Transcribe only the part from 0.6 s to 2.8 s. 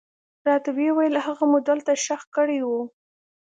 ويې ويل هغه مو دلته ښخ کړى و.